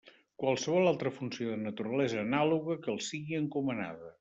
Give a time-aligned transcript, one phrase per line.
[0.43, 4.15] Qualsevol altra funció de naturalesa anàloga que els sigui encomanada.